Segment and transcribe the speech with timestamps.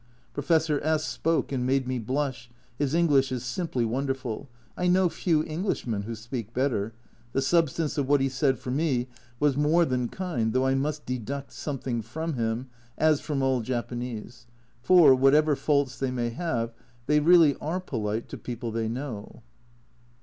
[0.33, 5.43] Professor S spoke and "made me blush," his English is simply wonderful, I know few
[5.45, 6.93] Englishmen who speak better,
[7.33, 9.09] the substance of what he said for me
[9.39, 12.67] was more than kind, though I must deduct something from him,
[12.97, 14.47] as from all Japanese,
[14.81, 16.73] for, whatever faults they may have,
[17.05, 19.43] they really are polite to people they know.